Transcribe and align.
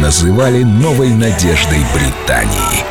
называли 0.00 0.62
новой 0.62 1.10
надеждой 1.10 1.80
Британии. 1.92 2.84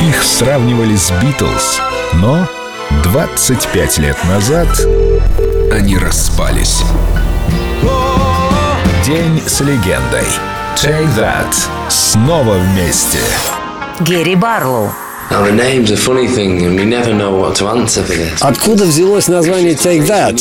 Их 0.00 0.22
сравнивали 0.22 0.96
с 0.96 1.10
Битлз, 1.22 1.80
но 2.14 2.46
25 3.02 3.98
лет 3.98 4.16
назад 4.24 4.68
они 5.72 5.98
распались. 5.98 6.82
День 9.04 9.42
с 9.46 9.60
легендой. 9.60 10.26
Take 10.76 11.14
That. 11.16 11.54
Снова 11.88 12.54
вместе. 12.54 13.18
Гэри 14.00 14.34
Барлоу. 14.36 14.90
Откуда 15.30 15.52
взялось 18.84 19.28
название 19.28 19.74
Take 19.74 20.06
That? 20.06 20.38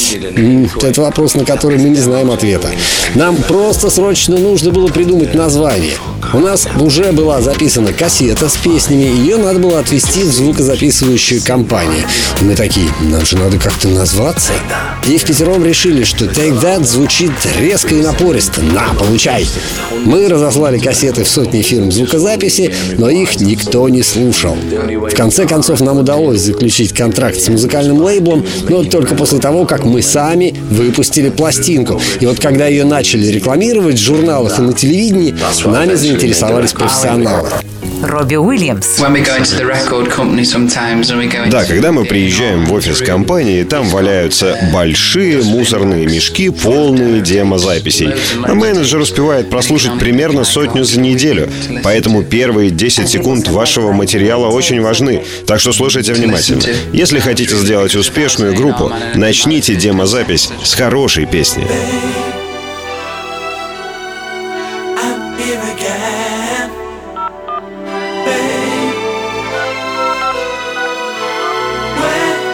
Это 0.88 1.02
вопрос, 1.02 1.36
на 1.36 1.46
который 1.46 1.78
мы 1.78 1.88
не 1.90 2.00
знаем 2.00 2.32
ответа. 2.32 2.70
Нам 3.16 3.38
просто 3.38 3.90
срочно 3.90 4.38
нужно 4.38 4.72
было 4.72 4.88
придумать 4.90 5.34
название. 5.34 5.96
У 6.34 6.40
нас 6.40 6.68
уже 6.80 7.12
была 7.12 7.42
записана 7.42 7.94
кассета 7.94 8.50
с 8.50 8.58
песнями, 8.58 9.04
ее 9.06 9.38
надо 9.38 9.60
было 9.60 9.78
отвезти 9.78 10.22
в 10.24 10.34
звукозаписывающую 10.34 11.44
компанию. 11.46 12.06
мы 12.42 12.56
такие, 12.56 12.88
нам 13.02 13.24
же 13.24 13.38
надо 13.38 13.60
как-то 13.60 13.88
назваться. 13.88 14.52
И 15.08 15.16
в 15.20 15.26
пятером 15.26 15.64
решили, 15.64 16.04
что 16.04 16.26
Take 16.26 16.60
That 16.60 16.86
звучит 16.86 17.30
резко 17.60 17.94
и 17.94 18.02
напористо. 18.02 18.64
На, 18.64 18.88
получай! 18.98 19.46
Мы 20.06 20.28
разослали 20.28 20.80
кассеты 20.80 21.24
в 21.24 21.30
сотни 21.30 21.62
фирм 21.62 21.92
звукозаписи, 21.92 22.74
но 22.98 23.12
их 23.12 23.40
никто 23.40 23.88
не 23.90 24.02
слушал. 24.02 24.58
В 24.74 25.14
конце 25.16 25.46
концов, 25.46 25.82
нам 25.82 26.00
удалось 26.00 26.42
заключить 26.42 26.94
контракт 26.94 27.40
с 27.40 27.48
музыкальным 27.48 28.00
лейблом, 28.02 28.44
но 28.70 28.84
только 28.84 29.14
после 29.14 29.38
того, 29.38 29.66
как 29.68 29.84
мы 29.86 30.02
сами 30.02 30.56
выпустили 30.72 31.30
пластинку. 31.30 32.02
И 32.20 32.26
вот 32.26 32.40
когда 32.40 32.66
ее 32.66 32.86
начали 32.86 33.28
рекламировать 33.28 33.98
в 34.00 34.04
журналах 34.04 34.58
и 34.58 34.62
на 34.64 34.74
телевидении, 34.74 35.36
нами 35.66 35.90
заинтересовались 35.94 36.23
интересовались 36.24 36.72
профессионалы. 36.74 37.50
Робби 38.02 38.36
Уильямс. 38.36 38.98
Да, 41.50 41.64
когда 41.66 41.92
мы 41.94 42.06
приезжаем 42.06 42.66
в 42.66 42.74
офис 42.74 43.00
компании, 43.00 43.64
там 43.64 43.86
валяются 43.88 44.58
большие 44.74 45.42
мусорные 45.42 46.06
мешки, 46.06 46.50
полные 46.50 47.22
демозаписей. 47.22 48.10
А 48.44 48.54
менеджер 48.56 49.00
успевает 49.00 49.50
прослушать 49.50 49.98
примерно 50.00 50.44
сотню 50.44 50.84
за 50.84 51.00
неделю. 51.00 51.50
Поэтому 51.84 52.24
первые 52.24 52.72
10 52.72 53.08
секунд 53.08 53.48
вашего 53.48 53.94
материала 53.94 54.48
очень 54.48 54.82
важны. 54.82 55.24
Так 55.48 55.62
что 55.62 55.72
слушайте 55.72 56.12
внимательно. 56.14 56.62
Если 56.92 57.20
хотите 57.20 57.56
сделать 57.56 57.96
успешную 57.96 58.54
группу, 58.54 58.92
начните 59.16 59.76
демозапись 59.76 60.50
с 60.62 60.74
хорошей 60.74 61.26
песни. 61.26 61.64
Where 65.94 66.08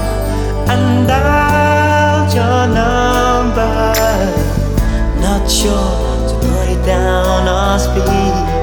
and 0.75 1.07
dialed 1.07 2.35
your 2.35 2.63
number. 2.83 3.95
Not 5.23 5.49
sure 5.49 5.95
to 6.29 6.35
put 6.45 6.67
it 6.75 6.85
down 6.85 7.47
or 7.55 7.79
speak. 7.79 8.58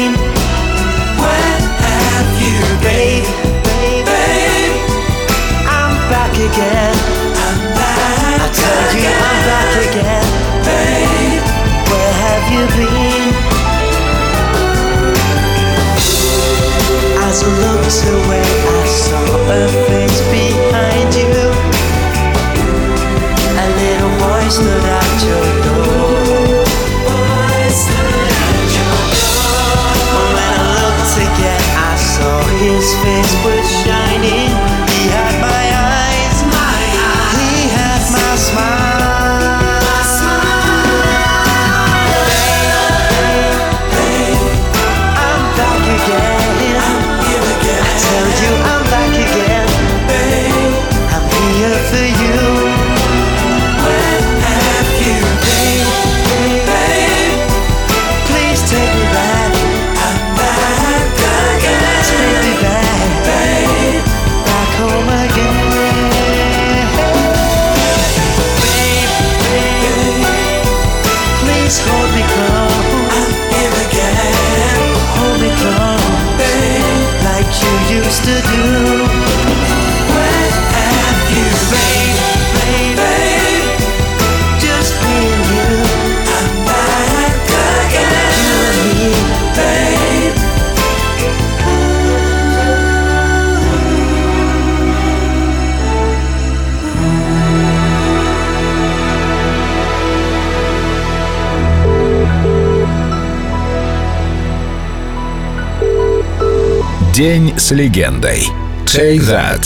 День 107.17 107.55
с 107.59 107.71
легендой. 107.71 108.47
Take 108.85 109.23
That. 109.23 109.65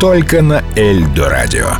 Только 0.00 0.40
на 0.40 0.62
Эльдо 0.74 1.28
Радио. 1.28 1.76